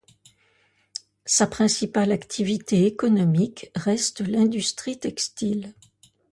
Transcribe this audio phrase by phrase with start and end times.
[1.27, 5.75] Sa principale activité économique reste l'industrie textile.